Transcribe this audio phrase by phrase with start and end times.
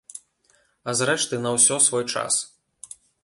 [0.89, 2.33] А зрэшты, на ўсё свой час.